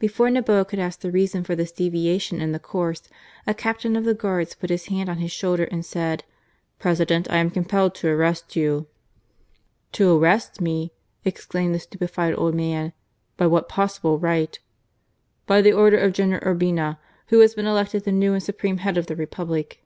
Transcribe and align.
Before 0.00 0.28
Noboa 0.28 0.64
could 0.64 0.80
ask 0.80 0.98
the 1.02 1.10
reason 1.12 1.44
for 1.44 1.54
this 1.54 1.70
deviation 1.70 2.40
in 2.40 2.50
the 2.50 2.58
course, 2.58 3.08
a 3.46 3.54
captain 3.54 3.94
of 3.94 4.04
the 4.04 4.12
guards 4.12 4.56
put 4.56 4.70
his 4.70 4.86
hand 4.86 5.08
on 5.08 5.18
his 5.18 5.30
shoulder 5.30 5.62
and 5.70 5.84
said:" 5.86 6.24
President, 6.80 7.30
I 7.30 7.36
am 7.36 7.48
compelled 7.48 7.94
to 7.94 8.08
arrest 8.08 8.56
you." 8.56 8.88
"To 9.92 10.18
arrest 10.18 10.60
me,'' 10.60 10.90
exclaimed 11.24 11.76
the 11.76 11.78
stupefied 11.78 12.34
old 12.36 12.56
man," 12.56 12.92
by 13.36 13.46
what 13.46 13.68
possible 13.68 14.18
right?" 14.18 14.58
"By 15.46 15.62
the 15.62 15.74
order 15.74 15.98
of 15.98 16.12
General 16.12 16.40
Urbina, 16.44 16.98
who 17.28 17.38
has 17.38 17.54
been 17.54 17.66
elected 17.66 18.02
the 18.02 18.10
new 18.10 18.32
and 18.32 18.42
supreme 18.42 18.78
head 18.78 18.98
of 18.98 19.06
the 19.06 19.14
Republic." 19.14 19.84